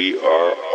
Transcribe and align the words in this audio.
we 0.00 0.16
are 0.16 0.69